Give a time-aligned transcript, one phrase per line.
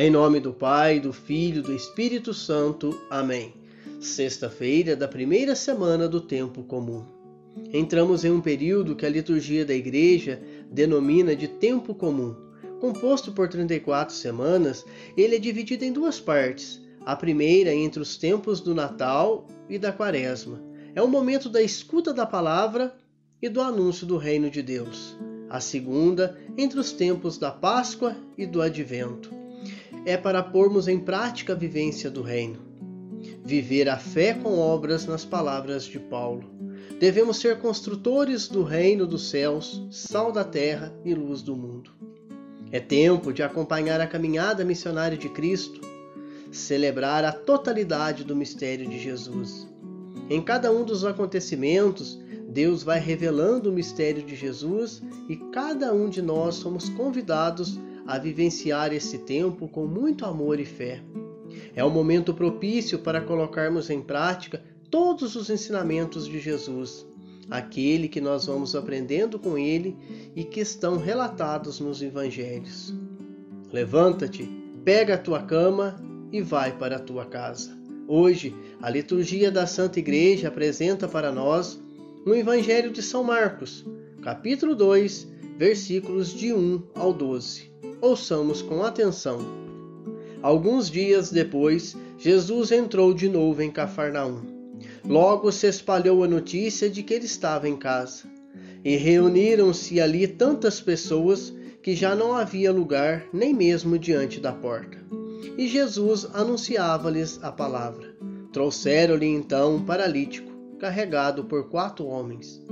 [0.00, 2.96] Em nome do Pai, do Filho e do Espírito Santo.
[3.10, 3.52] Amém.
[4.00, 7.04] Sexta-feira da primeira semana do tempo comum.
[7.72, 10.40] Entramos em um período que a liturgia da Igreja
[10.70, 12.36] denomina de tempo comum.
[12.80, 16.80] Composto por 34 semanas, ele é dividido em duas partes.
[17.04, 20.62] A primeira entre os tempos do Natal e da Quaresma.
[20.94, 22.94] É o momento da escuta da palavra
[23.42, 25.16] e do anúncio do reino de Deus.
[25.50, 29.47] A segunda entre os tempos da Páscoa e do Advento.
[30.08, 32.60] É para pormos em prática a vivência do reino.
[33.44, 36.44] Viver a fé com obras nas palavras de Paulo.
[36.98, 41.90] Devemos ser construtores do reino dos céus, sal da terra e luz do mundo.
[42.72, 45.78] É tempo de acompanhar a caminhada missionária de Cristo,
[46.50, 49.68] celebrar a totalidade do mistério de Jesus.
[50.30, 52.18] Em cada um dos acontecimentos,
[52.48, 58.16] Deus vai revelando o mistério de Jesus e cada um de nós somos convidados a
[58.18, 61.02] vivenciar esse tempo com muito amor e fé.
[61.76, 67.06] É o momento propício para colocarmos em prática todos os ensinamentos de Jesus,
[67.50, 69.94] aquele que nós vamos aprendendo com ele
[70.34, 72.94] e que estão relatados nos evangelhos.
[73.70, 74.48] Levanta-te,
[74.82, 77.76] pega a tua cama e vai para a tua casa.
[78.06, 81.78] Hoje, a liturgia da Santa Igreja apresenta para nós
[82.26, 83.84] um Evangelho de São Marcos,
[84.22, 87.68] capítulo 2, versículos de 1 ao 12.
[88.00, 89.40] Ouçamos com atenção.
[90.42, 94.58] Alguns dias depois, Jesus entrou de novo em Cafarnaum
[95.04, 98.24] Logo se espalhou a notícia de que ele estava em casa.
[98.84, 104.98] E reuniram-se ali tantas pessoas que já não havia lugar nem mesmo diante da porta.
[105.56, 108.14] E Jesus anunciava-lhes a palavra.
[108.52, 112.62] Trouxeram-lhe então um paralítico, carregado por quatro homens.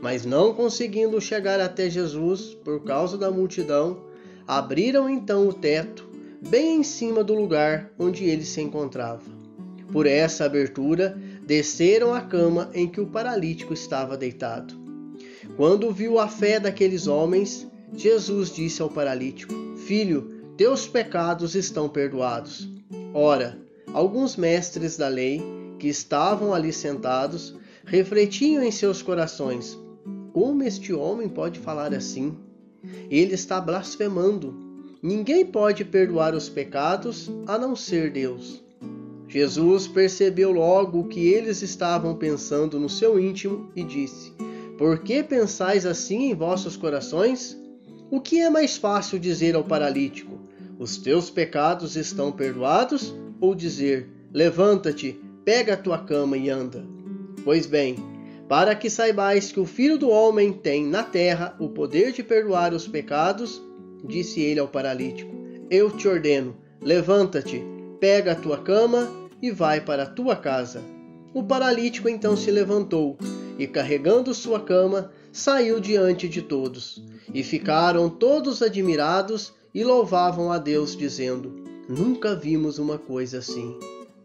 [0.00, 4.02] Mas não conseguindo chegar até Jesus por causa da multidão,
[4.50, 6.10] abriram então o teto,
[6.48, 9.22] bem em cima do lugar onde ele se encontrava.
[9.92, 14.74] Por essa abertura, desceram à cama em que o paralítico estava deitado.
[15.56, 17.64] Quando viu a fé daqueles homens,
[17.94, 19.54] Jesus disse ao paralítico:
[19.86, 22.68] Filho, teus pecados estão perdoados.
[23.14, 23.56] Ora,
[23.94, 25.40] alguns mestres da lei,
[25.78, 27.54] que estavam ali sentados,
[27.84, 29.78] refletiam em seus corações:
[30.32, 32.36] Como este homem pode falar assim?
[33.10, 34.54] Ele está blasfemando.
[35.02, 38.62] Ninguém pode perdoar os pecados a não ser Deus.
[39.28, 44.32] Jesus percebeu logo o que eles estavam pensando no seu íntimo e disse:
[44.76, 47.56] Por que pensais assim em vossos corações?
[48.10, 50.36] O que é mais fácil dizer ao paralítico:
[50.78, 53.14] Os teus pecados estão perdoados?
[53.40, 56.84] Ou dizer: Levanta-te, pega a tua cama e anda?
[57.44, 57.96] Pois bem,
[58.50, 62.74] para que saibais que o Filho do Homem tem na terra o poder de perdoar
[62.74, 63.62] os pecados,
[64.04, 65.30] disse ele ao paralítico:
[65.70, 67.62] Eu te ordeno, levanta-te,
[68.00, 69.08] pega a tua cama
[69.40, 70.82] e vai para a tua casa.
[71.32, 73.16] O paralítico então se levantou
[73.56, 77.00] e, carregando sua cama, saiu diante de todos.
[77.32, 81.54] E ficaram todos admirados e louvavam a Deus, dizendo:
[81.88, 83.78] Nunca vimos uma coisa assim.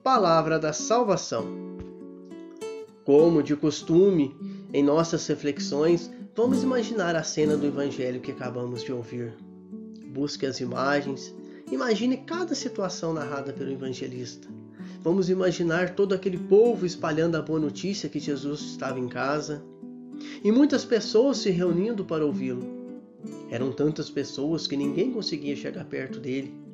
[0.03, 1.64] Palavra da salvação.
[3.05, 4.35] Como de costume,
[4.73, 9.35] em nossas reflexões, vamos imaginar a cena do evangelho que acabamos de ouvir.
[10.07, 11.31] Busque as imagens,
[11.71, 14.47] imagine cada situação narrada pelo evangelista.
[15.03, 19.63] Vamos imaginar todo aquele povo espalhando a boa notícia que Jesus estava em casa
[20.43, 22.65] e muitas pessoas se reunindo para ouvi-lo.
[23.51, 26.64] Eram tantas pessoas que ninguém conseguia chegar perto dele.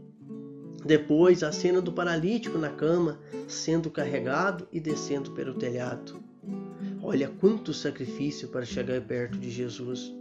[0.85, 6.21] Depois, a cena do paralítico na cama, sendo carregado e descendo pelo telhado.
[7.03, 10.13] Olha quanto sacrifício para chegar perto de Jesus.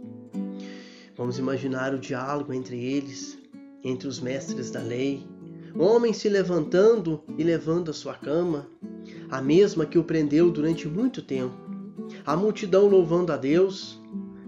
[1.15, 3.37] Vamos imaginar o diálogo entre eles,
[3.83, 5.25] entre os mestres da lei,
[5.77, 8.67] homem se levantando e levando a sua cama,
[9.29, 11.55] a mesma que o prendeu durante muito tempo.
[12.25, 13.99] A multidão louvando a Deus,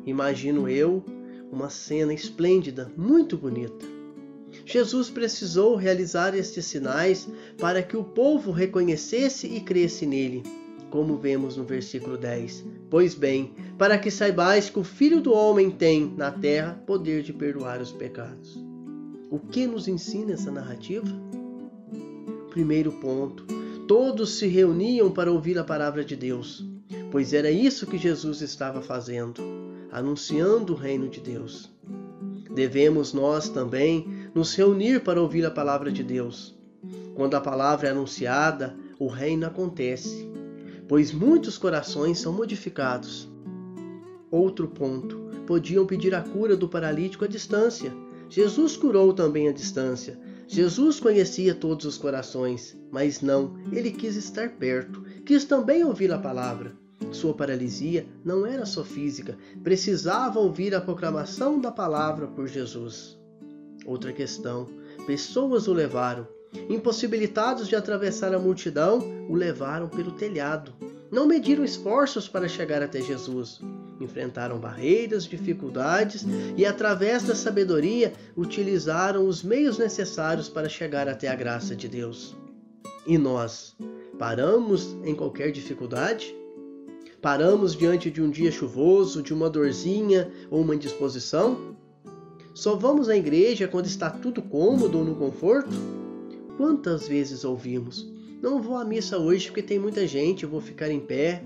[0.06, 1.03] imagino eu,
[1.51, 3.93] uma cena esplêndida, muito bonita.
[4.66, 7.27] Jesus precisou realizar estes sinais
[7.57, 10.44] para que o povo reconhecesse e cresce nele,
[10.89, 12.63] como vemos no versículo 10.
[12.89, 17.33] Pois bem, para que saibais que o Filho do Homem tem na terra poder de
[17.33, 18.57] perdoar os pecados.
[19.30, 21.07] O que nos ensina essa narrativa?
[22.51, 23.45] Primeiro ponto:
[23.88, 26.63] todos se reuniam para ouvir a palavra de Deus,
[27.12, 29.42] pois era isso que Jesus estava fazendo,
[29.92, 31.71] anunciando o reino de Deus.
[32.54, 36.57] Devemos nós também nos reunir para ouvir a palavra de Deus.
[37.15, 40.30] Quando a palavra é anunciada, o reino acontece,
[40.88, 43.30] pois muitos corações são modificados.
[44.31, 47.94] Outro ponto: podiam pedir a cura do paralítico à distância,
[48.30, 54.50] Jesus curou também à distância, Jesus conhecia todos os corações, mas não, ele quis estar
[54.50, 56.74] perto, quis também ouvir a palavra.
[57.12, 63.23] Sua paralisia não era só física, precisava ouvir a proclamação da palavra por Jesus.
[63.85, 64.68] Outra questão:
[65.06, 66.27] pessoas o levaram.
[66.69, 70.74] Impossibilitados de atravessar a multidão, o levaram pelo telhado.
[71.12, 73.59] Não mediram esforços para chegar até Jesus.
[74.00, 76.25] Enfrentaram barreiras, dificuldades
[76.57, 82.36] e, através da sabedoria, utilizaram os meios necessários para chegar até a graça de Deus.
[83.06, 83.75] E nós,
[84.18, 86.36] paramos em qualquer dificuldade?
[87.21, 91.75] Paramos diante de um dia chuvoso, de uma dorzinha ou uma indisposição?
[92.53, 95.71] Só vamos à igreja quando está tudo cômodo ou no conforto?
[96.55, 98.07] Quantas vezes ouvimos:
[98.41, 101.44] Não vou à missa hoje porque tem muita gente, eu vou ficar em pé.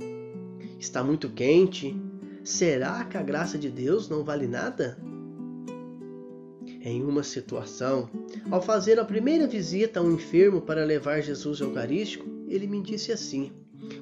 [0.77, 1.95] Está muito quente.
[2.44, 4.98] Será que a graça de Deus não vale nada?
[6.81, 8.09] Em uma situação,
[8.51, 13.12] ao fazer a primeira visita a um enfermo para levar Jesus Eucarístico, ele me disse
[13.12, 13.51] assim: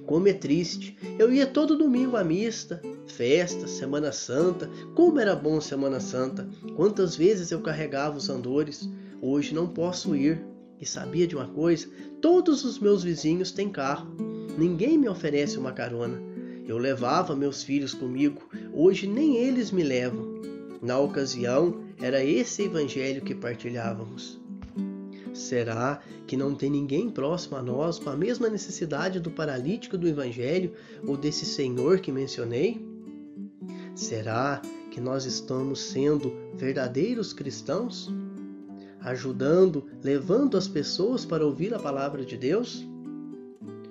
[0.06, 0.98] como é triste.
[1.18, 4.70] Eu ia todo domingo à mista, festa, Semana Santa.
[4.94, 6.48] Como era bom Semana Santa.
[6.76, 8.90] Quantas vezes eu carregava os andores.
[9.22, 10.44] Hoje não posso ir.
[10.80, 11.88] E sabia de uma coisa?
[12.22, 14.16] Todos os meus vizinhos têm carro.
[14.58, 16.22] Ninguém me oferece uma carona.
[16.68, 18.42] Eu levava meus filhos comigo.
[18.74, 20.36] Hoje nem eles me levam.
[20.82, 24.40] Na ocasião, era esse evangelho que partilhávamos.
[25.36, 30.08] Será que não tem ninguém próximo a nós com a mesma necessidade do paralítico do
[30.08, 30.72] Evangelho
[31.06, 32.82] ou desse Senhor que mencionei?
[33.94, 38.10] Será que nós estamos sendo verdadeiros cristãos?
[39.02, 42.88] Ajudando, levando as pessoas para ouvir a palavra de Deus?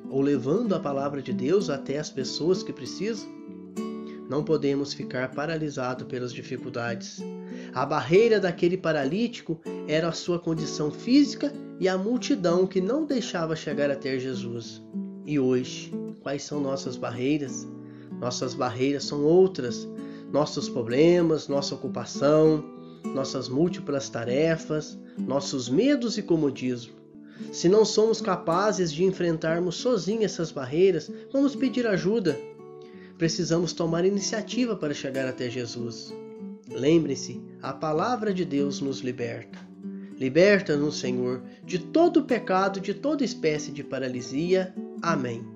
[0.08, 3.28] Ou levando a palavra de Deus até as pessoas que precisam?
[4.34, 7.22] Não podemos ficar paralisados pelas dificuldades.
[7.72, 13.54] A barreira daquele paralítico era a sua condição física e a multidão que não deixava
[13.54, 14.82] chegar até Jesus.
[15.24, 17.64] E hoje, quais são nossas barreiras?
[18.20, 19.86] Nossas barreiras são outras.
[20.32, 22.64] Nossos problemas, nossa ocupação,
[23.14, 26.92] nossas múltiplas tarefas, nossos medos e comodismo.
[27.52, 32.36] Se não somos capazes de enfrentarmos sozinhos essas barreiras, vamos pedir ajuda
[33.24, 36.12] precisamos tomar iniciativa para chegar até Jesus.
[36.68, 39.58] Lembre-se, a palavra de Deus nos liberta.
[40.18, 44.74] Liberta-nos, Senhor, de todo pecado, de toda espécie de paralisia.
[45.00, 45.53] Amém.